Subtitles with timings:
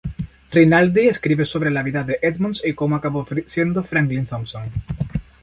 [0.51, 4.63] Rinaldi escribe sobre la vida de Edmonds y cómo acabó siendo Franklin Thompson.